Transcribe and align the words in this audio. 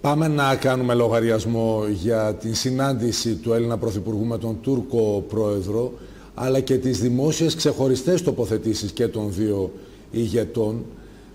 Πάμε 0.00 0.28
να 0.28 0.56
κάνουμε 0.56 0.94
λογαριασμό 0.94 1.84
για 1.92 2.34
την 2.34 2.54
συνάντηση 2.54 3.34
του 3.34 3.52
Έλληνα 3.52 3.78
Πρωθυπουργού 3.78 4.24
με 4.24 4.38
τον 4.38 4.58
Τούρκο 4.60 5.24
Πρόεδρο, 5.28 5.92
αλλά 6.34 6.60
και 6.60 6.76
τις 6.76 7.00
δημόσιες 7.00 7.54
ξεχωριστές 7.54 8.22
τοποθετήσεις 8.22 8.92
και 8.92 9.08
των 9.08 9.32
δύο 9.32 9.72
ηγετών. 10.10 10.84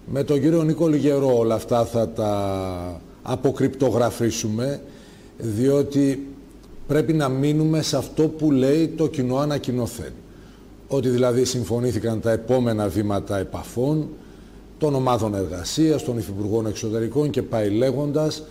Με 0.06 0.24
τον 0.24 0.42
κύριο 0.42 0.64
Νίκο 0.64 0.88
Λιγερό 0.88 1.38
όλα 1.38 1.56
αυτά 1.56 1.86
θα 1.86 2.10
τα 2.10 3.02
αποκρυπτογραφήσουμε, 3.24 4.82
διότι 5.38 6.28
πρέπει 6.88 7.14
να 7.14 7.30
μείνουμε 7.30 7.82
σε 7.82 7.98
αυτό 7.98 8.28
που 8.28 8.52
λέει 8.52 8.88
το 8.88 9.08
κοινό 9.08 9.38
ανακοινωθέν. 9.38 10.12
Ότι 10.88 11.10
δηλαδή 11.10 11.46
συμφωνήθηκαν 11.46 12.20
τα 12.20 12.32
επόμενα 12.32 12.88
βήματα 12.88 13.38
επαφών, 13.38 14.08
των 14.78 14.96
ομάδων 14.96 15.36
εργασίας, 15.36 16.04
των 16.04 16.18
υφυπουργών 16.18 16.68
εξωτερικών 16.68 17.30
και 17.30 17.42
πάει 17.42 17.70
λέγοντας, 17.70 18.44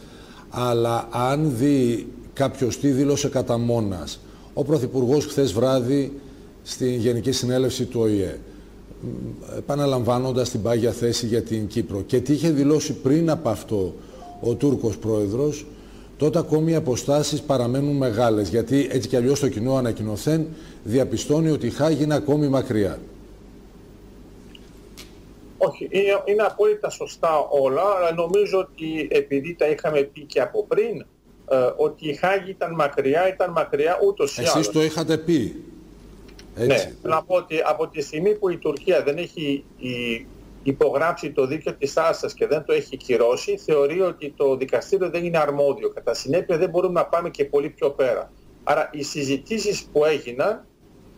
αλλά 0.50 1.09
αν 1.11 1.52
δει 1.56 2.06
κάποιος 2.33 2.78
τι 2.78 2.88
δήλωσε 2.88 3.28
κατά 3.28 3.59
μόνας, 3.59 4.20
ο 4.55 4.64
Πρωθυπουργός 4.64 5.27
χθες 5.27 5.52
βράδυ 5.52 6.20
στην 6.62 6.95
Γενική 6.95 7.33
Συνέλευση 7.33 7.84
του 7.84 8.00
ΟΗΕ, 8.00 8.38
επαναλαμβάνοντας 9.56 10.50
την 10.50 10.62
πάγια 10.62 10.91
θέση 10.91 11.27
για 11.27 11.42
την 11.42 11.66
Κύπρο 11.66 12.02
και 12.06 12.20
τι 12.20 12.33
είχε 12.33 12.50
δηλώσει 12.50 12.92
πριν 12.92 13.30
από 13.30 13.48
αυτό 13.48 13.95
ο 14.41 14.55
Τούρκος 14.55 14.97
Πρόεδρος, 14.97 15.66
τότε 16.16 16.39
ακόμη 16.39 16.73
οι 16.73 16.75
αποστάσεις 16.75 17.41
παραμένουν 17.41 17.97
μεγάλες, 17.97 18.48
γιατί 18.48 18.89
έτσι 18.91 19.09
κι 19.09 19.16
αλλιώς 19.16 19.41
το 19.41 19.48
κοινό 19.48 19.77
ανακοινωθέν 19.77 20.47
διαπιστώνει 20.84 21.50
ότι 21.50 21.66
η 21.66 21.70
Χάγη 21.70 22.02
είναι 22.02 22.14
ακόμη 22.14 22.48
μακριά. 22.48 22.98
Όχι, 25.66 25.89
είναι, 26.25 26.43
απόλυτα 26.43 26.91
σωστά 26.91 27.39
όλα, 27.39 27.83
αλλά 27.97 28.12
νομίζω 28.12 28.59
ότι 28.59 29.09
επειδή 29.11 29.55
τα 29.55 29.66
είχαμε 29.66 30.03
πει 30.03 30.20
και 30.20 30.41
από 30.41 30.65
πριν, 30.66 31.07
ε, 31.51 31.70
ότι 31.77 32.09
η 32.09 32.15
Χάγη 32.15 32.51
ήταν 32.51 32.75
μακριά, 32.75 33.29
ήταν 33.29 33.51
μακριά 33.51 33.98
ούτως 34.06 34.36
ή 34.36 34.41
άλλως. 34.41 34.55
Εσείς 34.55 34.70
το 34.70 34.83
είχατε 34.83 35.19
πει. 35.19 35.64
Έτσι. 36.56 36.86
Ναι, 36.86 37.11
να 37.11 37.23
πω 37.23 37.34
ότι 37.34 37.61
από 37.64 37.89
τη 37.89 38.01
στιγμή 38.01 38.34
που 38.34 38.48
η 38.48 38.56
Τουρκία 38.56 39.03
δεν 39.03 39.17
έχει 39.17 39.64
υπογράψει 40.62 41.31
το 41.31 41.47
δίκαιο 41.47 41.75
της 41.75 41.97
Άσας 41.97 42.34
και 42.34 42.47
δεν 42.47 42.64
το 42.64 42.73
έχει 42.73 42.97
κυρώσει, 42.97 43.56
θεωρεί 43.56 44.01
ότι 44.01 44.33
το 44.36 44.56
δικαστήριο 44.56 45.11
δεν 45.11 45.25
είναι 45.25 45.39
αρμόδιο. 45.39 45.89
Κατά 45.89 46.14
συνέπεια 46.14 46.58
δεν 46.58 46.70
μπορούμε 46.70 47.01
να 47.01 47.06
πάμε 47.06 47.31
και 47.31 47.45
πολύ 47.45 47.69
πιο 47.69 47.91
πέρα. 47.91 48.31
Άρα 48.64 48.91
οι 48.92 49.03
συζητήσεις 49.03 49.83
που 49.92 50.05
έγιναν 50.05 50.67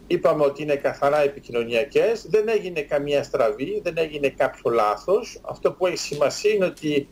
είπαμε 0.07 0.45
ότι 0.45 0.63
είναι 0.63 0.77
καθαρά 0.77 1.21
επικοινωνιακές, 1.21 2.27
δεν 2.29 2.49
έγινε 2.49 2.81
καμία 2.81 3.23
στραβή, 3.23 3.81
δεν 3.83 3.95
έγινε 3.97 4.29
κάποιο 4.29 4.71
λάθος. 4.71 5.41
Αυτό 5.43 5.73
που 5.73 5.87
έχει 5.87 5.97
σημασία 5.97 6.51
είναι 6.51 6.65
ότι 6.65 7.09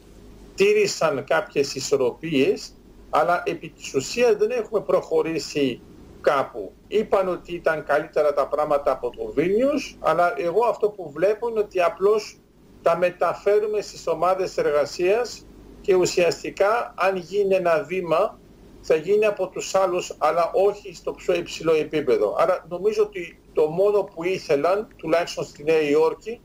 τήρησαν 0.54 1.24
κάποιες 1.24 1.74
ισορροπίες, 1.74 2.72
αλλά 3.10 3.42
επί 3.46 3.68
της 3.68 3.94
ουσίας 3.94 4.36
δεν 4.36 4.50
έχουμε 4.50 4.80
προχωρήσει 4.80 5.80
κάπου. 6.20 6.72
Είπαν 6.88 7.28
ότι 7.28 7.54
ήταν 7.54 7.84
καλύτερα 7.84 8.32
τα 8.34 8.46
πράγματα 8.46 8.92
από 8.92 9.10
το 9.10 9.32
Βίλνιους, 9.34 9.96
αλλά 10.00 10.34
εγώ 10.36 10.64
αυτό 10.64 10.88
που 10.88 11.10
βλέπω 11.10 11.48
είναι 11.48 11.58
ότι 11.58 11.80
απλώς 11.80 12.36
τα 12.82 12.96
μεταφέρουμε 12.96 13.80
στις 13.80 14.06
ομάδες 14.06 14.56
εργασίας 14.56 15.46
και 15.80 15.94
ουσιαστικά 15.94 16.94
αν 16.96 17.16
γίνει 17.16 17.54
ένα 17.54 17.82
βήμα 17.82 18.38
θα 18.82 18.94
γίνει 18.94 19.24
από 19.24 19.46
τους 19.46 19.74
άλλους 19.74 20.14
αλλά 20.18 20.50
όχι 20.52 20.94
στο 20.94 21.12
πιο 21.12 21.34
υψηλό 21.34 21.72
επίπεδο. 21.74 22.36
Άρα 22.38 22.66
νομίζω 22.68 23.02
ότι 23.02 23.38
το 23.52 23.66
μόνο 23.66 24.02
που 24.14 24.24
ήθελαν, 24.24 24.88
τουλάχιστον 24.96 25.44
στη 25.44 25.64
Νέα 25.64 25.80
Υόρκη, 25.80 26.40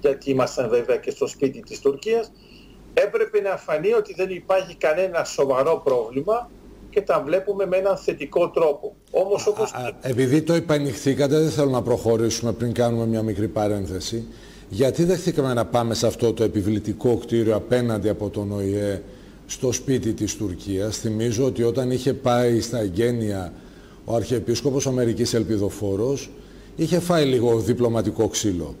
γιατί 0.00 0.30
ήμασταν 0.30 0.68
βέβαια 0.68 0.96
και 0.96 1.10
στο 1.10 1.26
σπίτι 1.26 1.60
της 1.60 1.80
Τουρκίας, 1.80 2.32
έπρεπε 2.94 3.40
να 3.40 3.56
φανεί 3.56 3.92
ότι 3.92 4.14
δεν 4.14 4.30
υπάρχει 4.30 4.74
κανένα 4.76 5.24
σοβαρό 5.24 5.80
πρόβλημα 5.84 6.50
και 6.90 7.00
τα 7.00 7.22
βλέπουμε 7.26 7.66
με 7.66 7.76
έναν 7.76 7.96
θετικό 7.96 8.50
τρόπο. 8.50 8.94
Όμως 9.10 9.46
όπως... 9.46 9.72
Α, 9.72 9.92
επειδή 10.00 10.42
το 10.42 10.54
υπανηχθήκατε, 10.54 11.38
δεν 11.38 11.50
θέλω 11.50 11.70
να 11.70 11.82
προχωρήσουμε 11.82 12.52
πριν 12.52 12.72
κάνουμε 12.72 13.06
μια 13.06 13.22
μικρή 13.22 13.48
παρένθεση. 13.48 14.24
Γιατί 14.68 15.04
δεχθήκαμε 15.04 15.54
να 15.54 15.64
πάμε 15.64 15.94
σε 15.94 16.06
αυτό 16.06 16.32
το 16.32 16.44
επιβλητικό 16.44 17.16
κτίριο 17.16 17.56
απέναντι 17.56 18.08
από 18.08 18.30
τον 18.30 18.52
ΟΗΕ 18.52 19.02
στο 19.46 19.72
σπίτι 19.72 20.12
της 20.12 20.36
Τουρκίας. 20.36 20.98
Θυμίζω 20.98 21.44
ότι 21.44 21.62
όταν 21.62 21.90
είχε 21.90 22.14
πάει 22.14 22.60
στα 22.60 22.78
εγγένεια 22.78 23.52
ο 24.04 24.14
Αρχιεπίσκοπος 24.14 24.86
Αμερικής 24.86 25.34
Ελπιδοφόρος, 25.34 26.30
είχε 26.76 27.00
φάει 27.00 27.24
λίγο 27.24 27.58
διπλωματικό 27.58 28.28
ξύλο. 28.28 28.74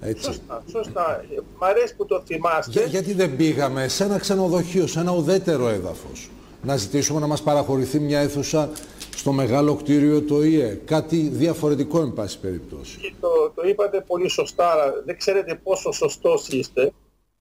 Έτσι. 0.00 0.24
Σωστά, 0.24 0.62
σωστά. 0.70 1.24
Μ' 1.58 1.64
αρέσει 1.64 1.96
που 1.96 2.06
το 2.06 2.22
θυμάστε. 2.26 2.86
γιατί 2.86 3.12
δεν 3.12 3.36
πήγαμε 3.36 3.88
σε 3.88 4.04
ένα 4.04 4.18
ξενοδοχείο, 4.18 4.86
σε 4.86 5.00
ένα 5.00 5.12
ουδέτερο 5.12 5.68
έδαφος, 5.68 6.30
να 6.62 6.76
ζητήσουμε 6.76 7.20
να 7.20 7.26
μας 7.26 7.42
παραχωρηθεί 7.42 7.98
μια 7.98 8.20
αίθουσα 8.20 8.70
στο 9.16 9.32
μεγάλο 9.32 9.74
κτίριο 9.74 10.22
το 10.22 10.42
ΙΕ. 10.42 10.80
Κάτι 10.84 11.16
διαφορετικό, 11.16 12.00
εν 12.00 12.12
πάση 12.12 12.38
περιπτώσει. 12.38 13.14
Το, 13.20 13.28
το 13.54 13.68
είπατε 13.68 14.04
πολύ 14.06 14.28
σωστά, 14.28 14.66
αλλά 14.70 14.92
δεν 15.04 15.16
ξέρετε 15.16 15.60
πόσο 15.62 15.92
σωστός 15.92 16.48
είστε. 16.48 16.92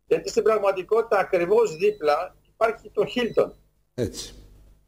Γιατί 0.07 0.29
στην 0.29 0.43
πραγματικότητα 0.43 1.19
ακριβώς 1.19 1.75
δίπλα 1.75 2.35
υπάρχει 2.63 2.89
το 2.93 3.03
Hilton. 3.15 3.51
Έτσι. 3.93 4.33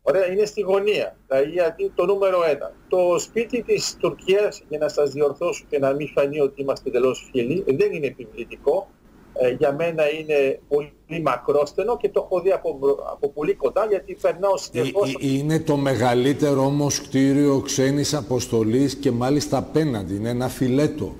Ωραία, 0.01 0.31
είναι 0.31 0.45
στη 0.45 0.61
γωνία. 0.61 1.17
Δηλαδή 1.49 1.91
το 1.95 2.05
νούμερο 2.05 2.43
ένα. 2.43 2.71
Το 2.87 3.19
σπίτι 3.19 3.63
της 3.63 3.97
Τουρκίας, 3.99 4.63
για 4.69 4.77
να 4.77 4.87
σας 4.87 5.11
διορθώσω 5.11 5.65
και 5.69 5.79
να 5.79 5.93
μην 5.93 6.07
φανεί 6.07 6.39
ότι 6.39 6.61
είμαστε 6.61 6.89
τελώς 6.89 7.29
φίλοι, 7.31 7.63
δεν 7.67 7.93
είναι 7.93 8.07
επιβλητικό. 8.07 8.87
Ε, 9.37 9.49
για 9.49 9.73
μένα 9.73 10.09
είναι 10.11 10.59
πολύ 10.67 11.21
μακρόστενο 11.21 11.97
και 11.97 12.09
το 12.09 12.21
έχω 12.25 12.41
δει 12.41 12.51
από, 12.51 12.79
από 13.11 13.29
πολύ 13.29 13.53
κοντά 13.53 13.85
γιατί 13.85 14.17
περνάω 14.21 14.57
συνεχώς... 14.57 15.13
Ε, 15.13 15.25
ε, 15.25 15.27
είναι 15.27 15.59
το 15.59 15.77
μεγαλύτερο 15.77 16.65
όμως 16.65 17.01
κτίριο 17.01 17.59
ξένης 17.59 18.13
αποστολής 18.13 18.95
και 18.95 19.11
μάλιστα 19.11 19.57
απέναντι. 19.57 20.15
Είναι 20.15 20.29
ένα 20.29 20.47
φιλέτο. 20.47 21.15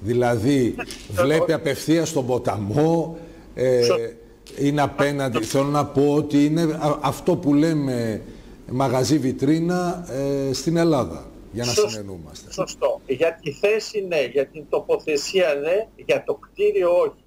Δηλαδή 0.00 0.74
βλέπει 1.10 1.52
απευθείας 1.52 2.12
τον 2.12 2.26
ποταμό, 2.26 3.18
ε, 3.54 3.86
είναι 4.58 4.82
απέναντι. 4.82 5.44
Θέλω 5.44 5.64
να 5.64 5.86
πω 5.86 6.14
ότι 6.14 6.44
είναι 6.44 6.78
αυτό 7.00 7.36
που 7.36 7.54
λέμε 7.54 8.22
μαγαζί 8.70 9.18
βιτρίνα 9.18 10.06
ε, 10.10 10.52
στην 10.52 10.76
Ελλάδα. 10.76 11.26
Για 11.52 11.64
να 11.64 11.72
Σωστό. 11.72 11.90
συνεννούμαστε. 11.90 12.52
Σωστό. 12.52 13.00
Για 13.06 13.38
τη 13.42 13.52
θέση 13.52 14.04
ναι, 14.08 14.24
για 14.24 14.46
την 14.46 14.64
τοποθεσία 14.68 15.54
ναι, 15.54 15.86
για 16.04 16.24
το 16.24 16.34
κτίριο 16.34 16.98
όχι. 16.98 17.24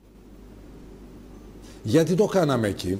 Γιατί 1.83 2.15
το 2.15 2.25
κάναμε 2.25 2.67
εκεί; 2.67 2.99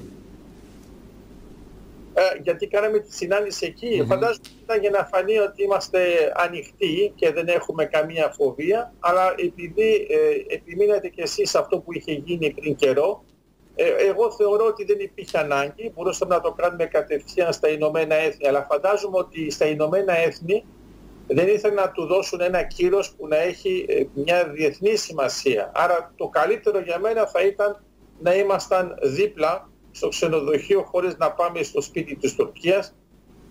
Ε, 2.14 2.40
γιατί 2.42 2.66
κάναμε 2.66 2.98
τη 2.98 3.14
συνάντηση 3.14 3.66
εκεί. 3.66 4.00
Mm-hmm. 4.02 4.06
Φαντάζομαι 4.06 4.40
ότι 4.40 4.62
ήταν 4.62 4.80
για 4.80 4.90
να 4.90 5.04
φανεί 5.04 5.38
ότι 5.38 5.62
είμαστε 5.62 5.98
ανοιχτοί 6.36 7.12
και 7.14 7.32
δεν 7.32 7.48
έχουμε 7.48 7.84
καμία 7.84 8.34
φοβία, 8.36 8.92
αλλά 8.98 9.34
επειδή 9.36 10.06
ε, 10.10 10.54
επιμείνατε 10.54 11.08
κι 11.08 11.20
εσείς 11.20 11.54
αυτό 11.54 11.78
που 11.78 11.92
είχε 11.92 12.12
γίνει 12.12 12.50
πριν 12.50 12.76
καιρό, 12.76 13.24
ε, 13.80 14.08
εγώ 14.08 14.30
θεωρώ 14.30 14.64
ότι 14.66 14.84
δεν 14.84 14.98
υπήρχε 15.00 15.38
ανάγκη, 15.38 15.92
μπορούσαμε 15.94 16.34
να 16.34 16.40
το 16.40 16.52
κάνουμε 16.52 16.86
κατευθείαν 16.86 17.52
στα 17.52 17.68
Ηνωμένα 17.68 18.14
Έθνη, 18.14 18.48
αλλά 18.48 18.66
φαντάζομαι 18.70 19.18
ότι 19.18 19.50
στα 19.50 19.66
Ηνωμένα 19.66 20.18
Έθνη 20.18 20.64
δεν 21.26 21.48
ήθελαν 21.48 21.76
να 21.76 21.90
του 21.90 22.06
δώσουν 22.06 22.40
ένα 22.40 22.62
κύρος 22.62 23.14
που 23.14 23.28
να 23.28 23.36
έχει 23.36 23.84
ε, 23.88 24.04
μια 24.14 24.48
διεθνή 24.48 24.96
σημασία. 24.96 25.70
Άρα 25.74 26.12
το 26.16 26.28
καλύτερο 26.28 26.80
για 26.80 26.98
μένα 26.98 27.26
θα 27.26 27.42
ήταν 27.42 27.84
να 28.20 28.34
ήμασταν 28.34 28.98
δίπλα 29.02 29.68
στο 29.90 30.08
ξενοδοχείο 30.08 30.82
χωρίς 30.82 31.16
να 31.16 31.32
πάμε 31.32 31.62
στο 31.62 31.80
σπίτι 31.80 32.16
της 32.16 32.34
Τουρκίας, 32.34 32.94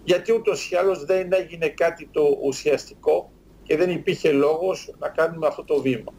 γιατί 0.04 0.34
ούτως 0.34 0.72
ή 0.72 0.76
άλλως 0.76 1.06
δεν 1.06 1.34
έγινε 1.34 1.68
κάτι 1.68 2.10
το 2.12 2.38
ουσιαστικό 2.44 3.32
και 3.64 3.78
δεν 3.78 3.90
υπήρχε 3.90 4.32
λόγος 4.32 4.94
να 5.00 5.10
κάνουμε 5.10 5.48
αυτό 5.48 5.64
το 5.64 5.82
βήμα. 5.82 6.14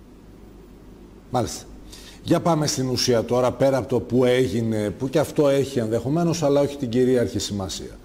Μάλιστα. 1.30 1.66
Για 2.28 2.40
πάμε 2.40 2.66
στην 2.66 2.88
ουσία 2.88 3.24
τώρα, 3.24 3.52
πέρα 3.52 3.76
από 3.76 3.88
το 3.88 4.00
που 4.00 4.24
έγινε, 4.24 4.90
που 4.90 5.08
και 5.08 5.18
αυτό 5.18 5.48
έχει 5.48 5.78
ενδεχομένως, 5.78 6.42
αλλά 6.42 6.60
όχι 6.60 6.76
την 6.76 6.88
κυρίαρχη 6.88 7.38
σημασία. 7.38 7.98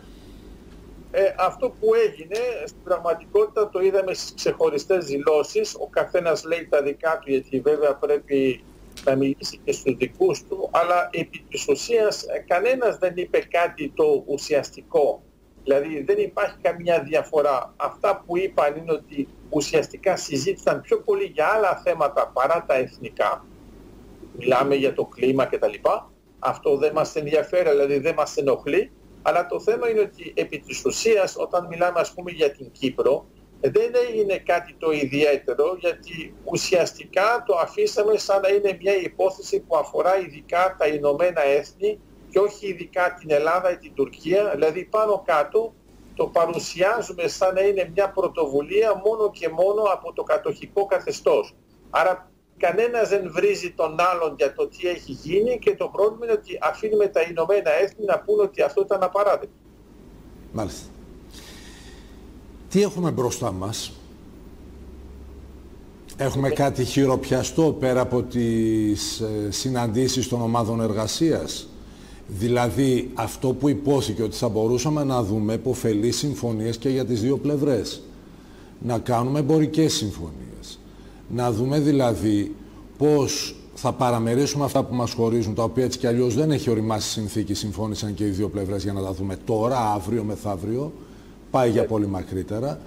Ε, 1.12 1.22
αυτό 1.38 1.70
που 1.80 1.94
έγινε, 1.94 2.38
στην 2.66 2.84
πραγματικότητα 2.84 3.70
το 3.70 3.80
είδαμε 3.80 4.14
στις 4.14 4.34
ξεχωριστές 4.34 5.06
δηλώσεις. 5.06 5.76
Ο 5.80 5.88
καθένας 5.88 6.44
λέει 6.44 6.68
τα 6.70 6.82
δικά 6.82 7.20
του, 7.20 7.32
γιατί 7.32 7.60
βέβαια 7.60 7.96
πρέπει 7.96 8.64
να 9.06 9.16
μιλήσει 9.16 9.60
και 9.66 9.72
στους 9.72 9.96
δικούς 9.96 10.44
του, 10.44 10.70
αλλά 10.72 11.10
επί 11.12 11.46
της 11.50 11.68
ουσίας 11.68 12.24
ε, 12.24 12.44
κανένας 12.48 12.98
δεν 12.98 13.14
είπε 13.16 13.40
κάτι 13.40 13.92
το 13.96 14.24
ουσιαστικό. 14.26 15.22
Δηλαδή 15.64 16.04
δεν 16.04 16.18
υπάρχει 16.18 16.56
καμία 16.62 17.04
διαφορά. 17.04 17.74
Αυτά 17.76 18.24
που 18.26 18.38
είπαν 18.38 18.76
είναι 18.76 18.92
ότι 18.92 19.28
ουσιαστικά 19.50 20.16
συζήτησαν 20.16 20.82
πιο 20.82 20.98
πολύ 20.98 21.24
για 21.24 21.48
άλλα 21.48 21.82
θέματα 21.84 22.32
παρά 22.34 22.66
τα 22.68 22.76
εθνικά 22.76 23.46
μιλάμε 24.38 24.76
για 24.76 24.94
το 24.94 25.06
κλίμα 25.06 25.46
κτλ. 25.46 25.74
Αυτό 26.40 26.78
δεν 26.78 26.92
μας 26.94 27.16
ενδιαφέρει, 27.16 27.70
δηλαδή 27.70 28.00
δεν 28.00 28.14
μας 28.14 28.38
ενοχλεί. 28.38 28.92
Αλλά 29.22 29.46
το 29.46 29.60
θέμα 29.60 29.90
είναι 29.90 30.00
ότι 30.00 30.34
επί 30.36 30.60
της 30.60 30.86
ουσίας 30.86 31.36
όταν 31.38 31.66
μιλάμε 31.66 32.00
ας 32.00 32.14
πούμε 32.14 32.32
για 32.32 32.52
την 32.52 32.72
Κύπρο 32.72 33.26
δεν 33.60 33.92
έγινε 34.10 34.38
κάτι 34.38 34.76
το 34.78 34.92
ιδιαίτερο 34.92 35.76
γιατί 35.80 36.34
ουσιαστικά 36.44 37.44
το 37.46 37.56
αφήσαμε 37.56 38.18
σαν 38.18 38.42
να 38.42 38.50
είναι 38.50 38.78
μια 38.82 38.96
υπόθεση 38.96 39.60
που 39.60 39.78
αφορά 39.78 40.20
ειδικά 40.20 40.76
τα 40.80 40.88
Ηνωμένα 40.88 41.46
Έθνη 41.46 42.00
και 42.30 42.40
όχι 42.40 42.68
ειδικά 42.68 43.14
την 43.14 43.32
Ελλάδα 43.32 43.72
ή 43.72 43.78
την 43.78 43.94
Τουρκία, 43.94 44.50
δηλαδή 44.54 44.86
πάνω 44.86 45.24
κάτω 45.26 45.74
το 46.16 46.28
παρουσιάζουμε 46.28 47.28
σαν 47.28 47.54
να 47.54 47.62
είναι 47.62 47.92
μια 47.94 48.10
πρωτοβουλία 48.10 49.02
μόνο 49.06 49.32
και 49.32 49.50
μόνο 49.50 49.82
από 49.82 50.14
το 50.14 50.24
κατοχικό 50.24 50.86
καθεστώς. 50.86 51.56
Άρα 51.90 52.32
κανένας 52.66 53.10
δεν 53.10 53.32
βρίζει 53.36 53.70
τον 53.72 53.96
άλλον 54.12 54.36
για 54.38 54.54
το 54.54 54.68
τι 54.68 54.88
έχει 54.88 55.12
γίνει 55.12 55.60
και 55.60 55.76
το 55.76 55.88
πρόβλημα 55.88 56.26
είναι 56.26 56.34
ότι 56.42 56.58
αφήνουμε 56.62 57.08
τα 57.08 57.22
Ηνωμένα 57.22 57.72
Έθνη 57.82 58.06
να 58.06 58.20
πούνε 58.20 58.42
ότι 58.42 58.62
αυτό 58.62 58.82
ήταν 58.82 59.04
απαράδεκτο. 59.04 59.58
Μάλιστα. 60.52 60.88
Τι 62.70 62.82
έχουμε 62.82 63.12
μπροστά 63.12 63.52
μας; 63.52 63.92
Έχουμε 66.18 66.50
κάτι 66.50 66.84
χειροπιαστό 66.84 67.78
πέρα 67.80 68.02
από 68.02 68.22
τις 68.22 69.20
ε, 69.20 69.52
συναντήσεις 69.52 70.28
των 70.28 70.42
ομάδων 70.42 70.82
εργασίας; 70.82 71.68
Δηλαδή 72.28 73.12
αυτό 73.14 73.54
που 73.54 73.70
υπόθηκε 73.70 74.24
ότι 74.24 74.36
θα 74.36 74.50
μπορούσαμε 74.50 75.04
να 75.04 75.24
δούμε 75.24 75.54
υποφελείς 75.54 76.18
συμφωνίες 76.18 76.78
και 76.78 76.90
για 76.90 77.06
τις 77.06 77.22
δύο 77.22 77.38
πλευρές. 77.38 78.02
Να 78.80 79.00
κάνουμε 79.00 79.40
εμπορικές 79.40 79.94
συμφωνίες. 79.94 80.80
Να 81.36 81.52
δούμε 81.52 81.80
δηλαδή 81.80 82.56
πώς 82.98 83.56
θα 83.74 83.92
παραμερίσουμε 83.92 84.66
αυτά 84.66 84.84
που 84.84 84.96
μας 84.96 85.14
χωρίζουν, 85.14 85.54
τα 85.54 85.64
οποία 85.64 85.84
έτσι 85.84 86.00
κι 86.00 86.08
αλλιώς 86.08 86.36
δεν 86.36 86.52
έχει 86.52 86.70
οριμάσει 86.70 87.10
συνθήκη, 87.10 87.54
συμφώνησαν 87.54 88.14
και 88.14 88.26
οι 88.26 88.30
δύο 88.30 88.50
πλευρές 88.50 88.84
για 88.84 88.94
να 88.94 89.02
τα 89.02 89.14
δούμε 89.14 89.38
τώρα, 89.46 89.92
αύριο, 89.92 90.24
μεθαύριο, 90.24 90.92
πάει 91.52 91.70
για 91.70 91.86
πολύ 91.86 92.08
μακρύτερα. 92.08 92.80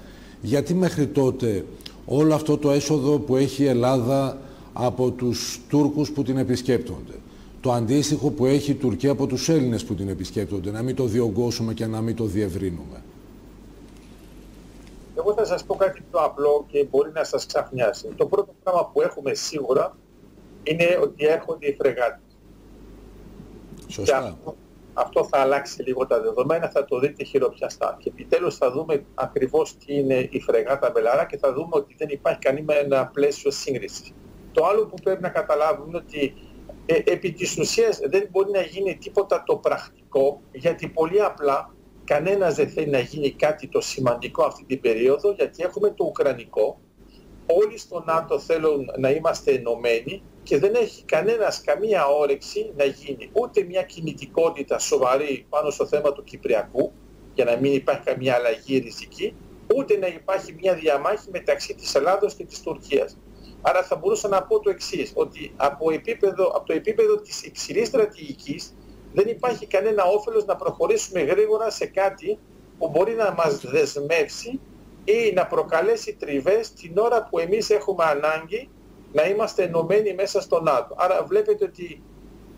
Γιατί 0.43 0.75
μέχρι 0.75 1.07
τότε 1.07 1.65
όλο 2.07 2.35
αυτό 2.35 2.57
το 2.57 2.71
έσοδο 2.71 3.19
που 3.19 3.37
έχει 3.37 3.63
η 3.63 3.67
Ελλάδα 3.67 4.39
από 4.73 5.11
τους 5.11 5.61
Τούρκους 5.69 6.11
που 6.11 6.23
την 6.23 6.37
επισκέπτονται, 6.37 7.15
το 7.61 7.73
αντίστοιχο 7.73 8.31
που 8.31 8.47
έχει 8.47 8.71
η 8.71 8.75
Τουρκία 8.75 9.11
από 9.11 9.27
τους 9.27 9.49
Έλληνες 9.49 9.85
που 9.85 9.95
την 9.95 10.09
επισκέπτονται, 10.09 10.71
να 10.71 10.83
μην 10.83 10.95
το 10.95 11.05
διωγγώσουμε 11.05 11.75
και 11.75 11.87
να 11.87 12.01
μην 12.01 12.17
το 12.17 12.25
διευρύνουμε. 12.25 13.03
Εγώ 15.27 15.35
θα 15.35 15.45
σας 15.45 15.65
πω 15.65 15.75
κάτι 15.75 16.03
πιο 16.11 16.21
απλό 16.21 16.65
και 16.69 16.85
μπορεί 16.91 17.11
να 17.13 17.25
σας 17.25 17.47
ξαφνιάσει. 17.47 18.09
Το 18.17 18.27
πρώτο 18.27 18.55
πράγμα 18.63 18.91
που 18.93 19.03
έχουμε 19.03 19.35
σίγουρα 19.35 19.97
είναι 20.63 20.99
ότι 21.03 21.27
έρχονται 21.27 21.67
οι 21.67 21.75
φρεγάτες. 21.75 22.37
Σωστά. 23.89 24.17
αυτό, 24.19 24.57
αυτό, 24.93 25.25
θα 25.25 25.39
αλλάξει 25.39 25.83
λίγο 25.83 26.07
τα 26.07 26.21
δεδομένα, 26.21 26.69
θα 26.69 26.85
το 26.85 26.99
δείτε 26.99 27.25
χειροπιαστά. 27.25 27.97
Και 27.99 28.09
επιτέλους 28.09 28.57
θα 28.57 28.71
δούμε 28.71 29.05
ακριβώς 29.15 29.77
τι 29.77 29.95
είναι 29.95 30.29
η 30.31 30.41
φρεγάτα 30.41 30.91
Μπελαρά 30.91 31.27
και 31.27 31.39
θα 31.39 31.53
δούμε 31.53 31.71
ότι 31.71 31.95
δεν 31.99 32.09
υπάρχει 32.09 32.39
κανένα 32.39 33.07
πλαίσιο 33.07 33.51
σύγκρισης. 33.51 34.13
Το 34.53 34.65
άλλο 34.67 34.87
που 34.87 34.95
πρέπει 35.03 35.23
να 35.23 35.29
καταλάβουμε 35.29 35.89
είναι 35.89 35.97
ότι 35.97 36.35
ε, 36.87 37.13
επί 37.13 37.33
της 37.33 37.59
ουσίας 37.59 37.99
δεν 37.99 38.29
μπορεί 38.31 38.51
να 38.51 38.61
γίνει 38.61 38.97
τίποτα 38.97 39.43
το 39.47 39.57
πρακτικό 39.57 40.41
γιατί 40.53 40.89
πολύ 40.89 41.23
απλά 41.23 41.75
κανένας 42.07 42.55
δεν 42.55 42.69
θέλει 42.69 42.91
να 42.91 42.99
γίνει 42.99 43.31
κάτι 43.31 43.69
το 43.69 43.81
σημαντικό 43.81 44.45
αυτή 44.45 44.65
την 44.65 44.81
περίοδο 44.81 45.33
γιατί 45.33 45.63
έχουμε 45.63 45.91
το 45.91 46.05
Ουκρανικό 46.05 46.81
όλοι 47.47 47.79
στο 47.79 48.03
ΝΑΤΟ 48.07 48.39
θέλουν 48.39 48.91
να 48.99 49.11
είμαστε 49.11 49.53
ενωμένοι 49.53 50.23
και 50.43 50.59
δεν 50.59 50.75
έχει 50.75 51.03
κανένας 51.05 51.61
καμία 51.61 52.07
όρεξη 52.07 52.73
να 52.77 52.85
γίνει 52.85 53.31
ούτε 53.33 53.63
μια 53.63 53.83
κινητικότητα 53.83 54.79
σοβαρή 54.79 55.47
πάνω 55.49 55.71
στο 55.71 55.87
θέμα 55.87 56.13
του 56.13 56.25
Κυπριακού 56.25 56.93
για 57.35 57.45
να 57.45 57.57
μην 57.57 57.73
υπάρχει 57.73 58.03
καμία 58.05 58.35
αλλαγή 58.35 58.79
ριζική 58.79 59.35
ούτε 59.77 59.97
να 59.97 60.07
υπάρχει 60.07 60.57
μια 60.61 60.75
διαμάχη 60.75 61.31
μεταξύ 61.31 61.75
της 61.75 61.95
Ελλάδος 61.95 62.35
και 62.35 62.45
της 62.45 62.61
Τουρκίας. 62.61 63.19
Άρα 63.63 63.83
θα 63.83 63.97
μπορούσα 63.97 64.29
να 64.29 64.43
πω 64.43 64.61
το 64.61 64.71
εξής, 64.71 65.13
ότι 65.15 65.53
από, 65.57 65.91
επίπεδο, 65.91 66.47
από 66.47 66.67
το 66.67 66.73
επίπεδο 66.73 67.17
της 67.21 67.43
υψηλής 67.43 67.89
στρατηγικής 67.89 68.75
δεν 69.17 69.29
υπάρχει 69.29 69.67
κανένα 69.67 70.05
όφελος 70.05 70.45
να 70.45 70.57
προχωρήσουμε 70.57 71.21
γρήγορα 71.23 71.71
σε 71.71 71.87
κάτι 71.87 72.39
που 72.79 72.89
μπορεί 72.89 73.15
να 73.15 73.33
μας 73.33 73.61
δεσμεύσει 73.61 74.61
ή 75.05 75.33
να 75.35 75.47
προκαλέσει 75.47 76.15
τριβές 76.15 76.73
την 76.73 76.99
ώρα 76.99 77.29
που 77.31 77.39
εμείς 77.39 77.71
έχουμε 77.71 78.05
ανάγκη 78.05 78.69
να 79.13 79.27
είμαστε 79.29 79.63
ενωμένοι 79.63 80.15
μέσα 80.15 80.41
στο 80.41 80.61
ΝΑΤΟ. 80.61 80.95
Άρα 80.99 81.25
βλέπετε 81.25 81.65
ότι 81.65 82.03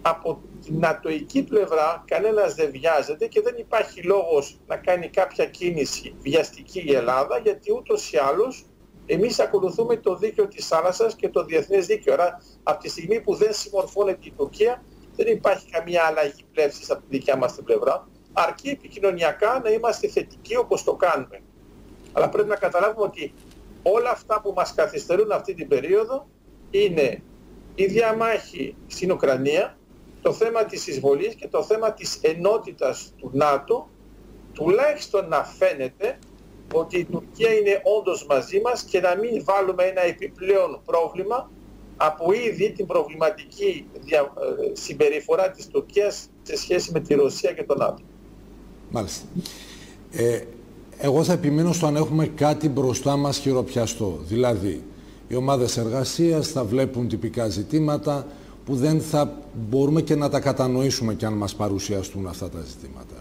από 0.02 0.40
την 0.64 0.78
νατοική 0.78 1.43
πλευρά 1.43 2.05
κανένας 2.06 2.55
δεν 2.55 2.70
βιάζεται 2.70 3.26
και 3.26 3.40
δεν 3.40 3.55
υπάρχει 3.58 4.02
λόγος 4.02 4.58
να 4.66 4.76
κάνει 4.76 5.08
κάποια 5.08 5.46
κίνηση 5.46 6.14
βιαστική 6.20 6.82
η 6.87 6.94
Ελλάδα 6.94 7.38
γιατί 7.38 7.72
ούτως 7.72 8.12
ή 8.12 8.16
άλλως 8.16 8.66
εμείς 9.06 9.38
ακολουθούμε 9.38 9.96
το 9.96 10.16
δίκαιο 10.16 10.49
της 10.49 10.66
θάλασσας 10.66 11.14
και 11.14 11.28
το 11.28 11.44
διεθνές 11.44 11.87
δίκαιο. 11.87 12.14
Άρα 12.14 12.43
από 12.62 12.82
τη 12.82 12.88
στιγμή 12.88 13.20
που 13.20 13.34
δεν 13.34 13.52
συμμορφώνεται 13.52 14.26
η 14.26 14.32
Τουρκία 14.37 14.82
δεν 15.19 15.26
υπάρχει 15.32 15.70
καμία 15.70 16.03
αλλαγή 16.03 16.44
πλεύσης 16.53 16.91
από 16.91 17.00
τη 17.00 17.06
δικιά 17.09 17.37
μας 17.37 17.55
την 17.55 17.65
πλευρά. 17.65 18.09
Αρκεί 18.32 18.69
επικοινωνιακά 18.69 19.61
να 19.65 19.70
είμαστε 19.70 20.09
θετικοί 20.09 20.56
όπως 20.56 20.85
το 20.85 20.94
κάνουμε. 20.94 21.41
Αλλά 22.12 22.29
πρέπει 22.29 22.49
να 22.49 22.56
καταλάβουμε 22.56 23.06
ότι 23.06 23.32
όλα 23.82 24.11
αυτά 24.11 24.41
που 24.41 24.53
μας 24.56 24.75
καθυστερούν 24.75 25.32
αυτή 25.32 25.55
την 25.55 25.69
περίοδο 25.69 26.29
είναι 26.70 27.23
η 27.75 27.87
διαμάχη 27.87 28.76
στην 28.87 29.12
Ουκρανία, 29.12 29.79
το 30.23 30.32
θέμα 30.32 30.65
της 30.65 30.87
εισβολής 30.87 31.35
και 31.35 31.49
το 31.49 31.62
θέμα 31.62 31.93
της 31.93 32.19
ενότητας 32.23 33.12
του 33.19 33.31
ΝΑΤΟ, 33.32 33.88
τουλάχιστον 34.53 35.29
να 35.29 35.44
φαίνεται 35.44 36.19
ότι 36.73 36.99
η 36.99 37.05
Τουρκία 37.05 37.53
είναι 37.53 37.81
όντως 37.99 38.26
μαζί 38.26 38.61
μας 38.61 38.82
και 38.82 39.00
να 39.00 39.17
μην 39.17 39.44
βάλουμε 39.44 39.85
ένα 39.85 40.00
επιπλέον 40.00 40.81
πρόβλημα 40.85 41.50
από 42.00 42.32
ήδη 42.32 42.72
την 42.76 42.86
προβληματική 42.86 43.86
δια, 44.04 44.20
ε, 44.20 44.70
συμπεριφορά 44.72 45.50
της 45.50 45.66
Τουρκίας 45.66 46.28
σε 46.42 46.56
σχέση 46.56 46.90
με 46.92 47.00
τη 47.00 47.14
Ρωσία 47.14 47.52
και 47.52 47.62
τον 47.62 47.78
ΝΑΤΟ. 47.78 48.02
Μάλιστα. 48.90 49.26
Ε, 50.12 50.40
εγώ 50.98 51.24
θα 51.24 51.32
επιμείνω 51.32 51.72
στο 51.72 51.86
αν 51.86 51.96
έχουμε 51.96 52.26
κάτι 52.26 52.68
μπροστά 52.68 53.16
μας 53.16 53.38
χειροπιαστό. 53.38 54.18
Δηλαδή, 54.28 54.82
οι 55.28 55.34
ομάδες 55.34 55.76
εργασίας 55.76 56.48
θα 56.48 56.64
βλέπουν 56.64 57.08
τυπικά 57.08 57.48
ζητήματα 57.48 58.26
που 58.64 58.76
δεν 58.76 59.00
θα 59.00 59.38
μπορούμε 59.68 60.02
και 60.02 60.14
να 60.14 60.28
τα 60.28 60.40
κατανοήσουμε 60.40 61.14
και 61.14 61.26
αν 61.26 61.32
μας 61.32 61.54
παρουσιαστούν 61.54 62.26
αυτά 62.26 62.48
τα 62.48 62.60
ζητήματα. 62.60 63.14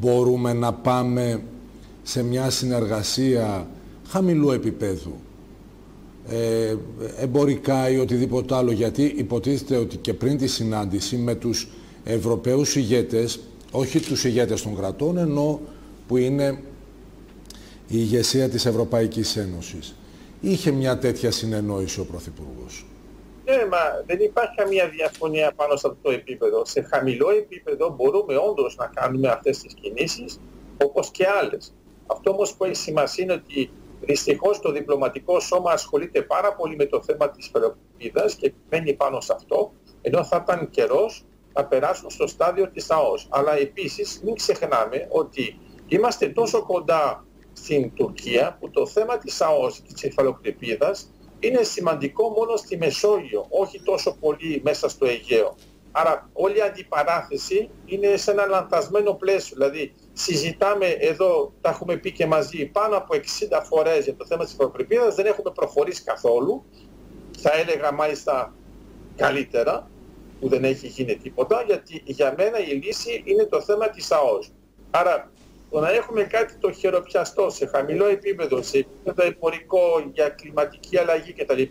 Μπορούμε 0.00 0.52
να 0.52 0.72
πάμε 0.72 1.42
σε 2.02 2.22
μια 2.22 2.50
συνεργασία 2.50 3.66
χαμηλού 4.08 4.50
επίπεδου, 4.50 5.14
ε, 6.30 6.76
εμπορικά 7.16 7.90
ή 7.90 7.98
οτιδήποτε 7.98 8.54
άλλο, 8.54 8.70
γιατί 8.70 9.02
υποτίθεται 9.16 9.76
ότι 9.76 9.96
και 9.96 10.14
πριν 10.14 10.38
τη 10.38 10.46
συνάντηση 10.46 11.16
με 11.16 11.34
τους 11.34 11.68
Ευρωπαίους 12.04 12.76
ηγέτες, 12.76 13.40
όχι 13.70 14.00
τους 14.00 14.24
ηγέτες 14.24 14.62
των 14.62 14.76
κρατών, 14.76 15.16
ενώ 15.16 15.60
που 16.06 16.16
είναι 16.16 16.62
η 17.88 17.96
ηγεσία 17.96 18.48
της 18.48 18.66
Ευρωπαϊκής 18.66 19.36
Ένωσης. 19.36 19.94
Είχε 20.40 20.70
μια 20.70 20.98
τέτοια 20.98 21.30
συνεννόηση 21.30 22.00
ο 22.00 22.04
Πρωθυπουργός. 22.04 22.86
Ναι, 23.44 23.66
μα 23.70 23.78
δεν 24.06 24.20
υπάρχει 24.20 24.54
καμία 24.56 24.88
διαφωνία 24.88 25.52
πάνω 25.56 25.76
σε 25.76 25.86
αυτό 25.86 25.98
το 26.02 26.10
επίπεδο. 26.10 26.64
Σε 26.64 26.82
χαμηλό 26.82 27.30
επίπεδο 27.30 27.94
μπορούμε 27.96 28.36
όντως 28.36 28.76
να 28.76 28.86
κάνουμε 28.86 29.28
αυτές 29.28 29.58
τις 29.58 29.74
κινήσεις, 29.74 30.40
όπως 30.84 31.10
και 31.10 31.26
άλλες. 31.42 31.72
Αυτό 32.06 32.30
όμως 32.30 32.54
που 32.54 32.64
έχει 32.64 32.74
σημασία 32.74 33.24
είναι 33.24 33.32
ότι 33.32 33.70
δυστυχώς 34.00 34.60
το 34.60 34.72
διπλωματικό 34.72 35.40
σώμα 35.40 35.72
ασχολείται 35.72 36.22
πάρα 36.22 36.54
πολύ 36.54 36.76
με 36.76 36.86
το 36.86 37.02
θέμα 37.02 37.30
της 37.30 37.48
φεροπίδας 37.52 38.34
και 38.34 38.52
μένει 38.70 38.94
πάνω 38.94 39.20
σε 39.20 39.32
αυτό, 39.32 39.72
ενώ 40.02 40.24
θα 40.24 40.44
ήταν 40.46 40.70
καιρός 40.70 41.24
να 41.52 41.64
περάσουν 41.64 42.10
στο 42.10 42.26
στάδιο 42.26 42.70
της 42.70 42.90
ΑΟΣ. 42.90 43.26
Αλλά 43.30 43.56
επίσης 43.56 44.20
μην 44.24 44.34
ξεχνάμε 44.34 45.08
ότι 45.10 45.58
είμαστε 45.88 46.28
τόσο 46.28 46.62
κοντά 46.62 47.24
στην 47.52 47.94
Τουρκία 47.94 48.56
που 48.60 48.70
το 48.70 48.86
θέμα 48.86 49.18
της 49.18 49.40
ΑΟΣ 49.40 49.80
και 49.80 49.92
της 49.92 50.02
υφαλοκρηπίδας 50.02 51.10
είναι 51.40 51.62
σημαντικό 51.62 52.28
μόνο 52.28 52.56
στη 52.56 52.76
Μεσόγειο, 52.76 53.46
όχι 53.48 53.80
τόσο 53.80 54.16
πολύ 54.20 54.60
μέσα 54.64 54.88
στο 54.88 55.06
Αιγαίο. 55.06 55.54
Άρα 55.92 56.30
όλη 56.32 56.56
η 56.56 56.60
αντιπαράθεση 56.60 57.70
είναι 57.84 58.16
σε 58.16 58.30
ένα 58.30 58.46
λανθασμένο 58.46 59.12
πλαίσιο. 59.12 59.56
Δηλαδή 59.56 59.92
συζητάμε 60.12 60.86
εδώ, 60.86 61.52
τα 61.60 61.68
έχουμε 61.70 61.96
πει 61.96 62.12
και 62.12 62.26
μαζί, 62.26 62.66
πάνω 62.66 62.96
από 62.96 63.14
60 63.14 63.62
φορές 63.64 64.04
για 64.04 64.14
το 64.14 64.26
θέμα 64.26 64.44
της 64.44 64.54
προκρυπίδας, 64.54 65.14
δεν 65.14 65.26
έχουμε 65.26 65.50
προχωρήσει 65.54 66.02
καθόλου. 66.02 66.64
Θα 67.38 67.50
έλεγα 67.54 67.92
μάλιστα 67.92 68.54
καλύτερα, 69.16 69.90
που 70.40 70.48
δεν 70.48 70.64
έχει 70.64 70.86
γίνει 70.86 71.16
τίποτα, 71.16 71.62
γιατί 71.66 72.02
για 72.04 72.34
μένα 72.36 72.58
η 72.58 72.72
λύση 72.72 73.22
είναι 73.24 73.44
το 73.44 73.60
θέμα 73.60 73.88
της 73.88 74.10
ΑΟΣ. 74.12 74.52
Άρα 74.90 75.30
το 75.70 75.80
να 75.80 75.90
έχουμε 75.90 76.22
κάτι 76.22 76.54
το 76.54 76.72
χειροπιαστό 76.72 77.50
σε 77.50 77.66
χαμηλό 77.66 78.06
επίπεδο, 78.06 78.62
σε 78.62 78.78
επίπεδο 78.78 79.22
εμπορικό 79.28 80.10
για 80.12 80.28
κλιματική 80.28 80.98
αλλαγή 80.98 81.32
κτλ. 81.32 81.62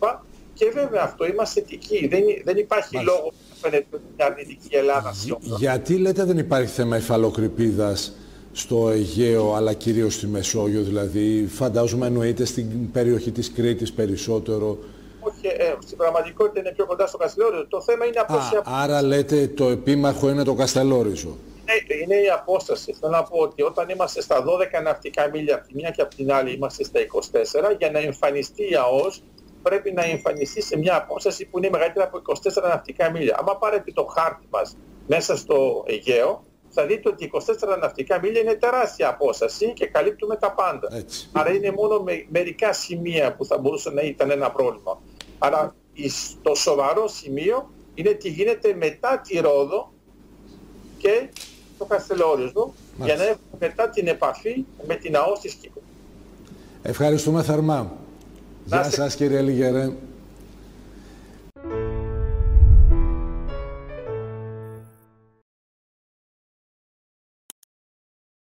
Και 0.53 0.69
βέβαια 0.69 1.01
αυτό 1.03 1.25
είμαστε 1.25 1.59
θετικοί. 1.59 2.07
Δεν, 2.07 2.23
δεν 2.43 2.57
υπάρχει 2.57 2.95
λόγος 2.95 3.33
να 3.46 3.46
φαίνεται 3.61 3.85
ότι 3.91 4.03
είναι 4.13 4.23
αρνητική 4.23 4.75
Ελλάδα. 4.75 5.13
Γιατί 5.57 5.97
λέτε 5.97 6.23
δεν 6.23 6.37
υπάρχει 6.37 6.69
θέμα 6.69 6.97
υφαλοκρηπίδας 6.97 8.13
στο 8.51 8.89
Αιγαίο 8.89 9.53
αλλά 9.53 9.73
κυρίως 9.73 10.13
στη 10.13 10.27
Μεσόγειο 10.27 10.81
δηλαδή. 10.81 11.47
Φαντάζομαι 11.47 12.05
εννοείται 12.05 12.45
στην 12.45 12.91
περιοχή 12.91 13.31
της 13.31 13.51
Κρήτης 13.51 13.93
περισσότερο. 13.93 14.77
Όχι, 15.19 15.47
ε, 15.47 15.75
στην 15.85 15.97
πραγματικότητα 15.97 16.59
είναι 16.59 16.71
πιο 16.75 16.85
κοντά 16.85 17.07
στο 17.07 17.17
Καστελόριζο. 17.17 17.67
Το 17.67 17.81
θέμα 17.81 18.05
είναι 18.05 18.19
απόσταση. 18.19 18.61
Άρα 18.63 19.01
λέτε 19.01 19.47
το 19.47 19.69
επίμαχο 19.69 20.29
είναι 20.29 20.43
το 20.43 20.53
Καστελόριζο. 20.53 21.37
Ναι, 21.65 21.95
είναι 22.03 22.15
η 22.15 22.29
απόσταση. 22.29 22.95
Θέλω 22.99 23.11
να 23.11 23.23
πω 23.23 23.37
ότι 23.37 23.61
όταν 23.61 23.89
είμαστε 23.89 24.21
στα 24.21 24.43
12 24.79 24.83
ναυτικά 24.83 25.29
μίλια 25.33 25.55
από 25.55 25.67
τη 25.67 25.75
μια 25.75 25.89
και 25.89 26.01
από 26.01 26.15
την 26.15 26.31
άλλη 26.31 26.53
είμαστε 26.53 26.83
στα 26.83 26.99
24, 26.99 27.75
για 27.77 27.91
να 27.91 27.99
εμφανιστεί 27.99 28.63
η 28.63 28.75
ΑΟΣ 28.75 29.23
πρέπει 29.67 29.91
να 29.91 30.03
εμφανιστεί 30.03 30.61
σε 30.61 30.77
μια 30.77 30.95
απόσταση 30.95 31.45
που 31.45 31.57
είναι 31.57 31.69
μεγαλύτερη 31.69 32.05
από 32.05 32.21
24 32.61 32.63
ναυτικά 32.63 33.11
μίλια. 33.11 33.37
Αν 33.39 33.57
πάρετε 33.59 33.91
το 33.91 34.05
χάρτη 34.05 34.47
μας 34.49 34.77
μέσα 35.07 35.37
στο 35.37 35.83
Αιγαίο, 35.87 36.43
θα 36.69 36.85
δείτε 36.85 37.09
ότι 37.09 37.31
24 37.33 37.77
ναυτικά 37.79 38.19
μίλια 38.19 38.41
είναι 38.41 38.53
τεράστια 38.53 39.09
απόσταση 39.09 39.73
και 39.73 39.85
καλύπτουμε 39.85 40.35
τα 40.35 40.51
πάντα. 40.51 40.87
Έτσι. 40.91 41.29
Άρα 41.31 41.53
είναι 41.53 41.71
μόνο 41.71 41.99
με, 41.99 42.25
μερικά 42.29 42.73
σημεία 42.73 43.35
που 43.35 43.45
θα 43.45 43.57
μπορούσε 43.57 43.89
να 43.89 44.01
ήταν 44.01 44.31
ένα 44.31 44.51
πρόβλημα. 44.51 45.01
Άρα 45.37 45.75
το 46.41 46.55
σοβαρό 46.55 47.07
σημείο 47.07 47.69
είναι 47.93 48.11
τι 48.11 48.29
γίνεται 48.29 48.73
μετά 48.73 49.21
τη 49.27 49.39
Ρόδο 49.39 49.93
και 50.97 51.29
το 51.77 51.85
Καστελόριζο 51.85 52.73
για 53.03 53.15
να 53.15 53.23
έχουμε 53.23 53.57
μετά 53.59 53.89
την 53.89 54.07
επαφή 54.07 54.65
με 54.87 54.95
την 54.95 55.15
ΑΟΣ 55.15 55.39
της 55.39 55.53
Κύπρου. 55.53 55.81
Ευχαριστούμε 56.81 57.43
θερμά. 57.43 57.91
Γεια 58.67 58.83
σας 58.83 59.15
κύριε 59.15 59.41
Λιγερέ. 59.41 59.89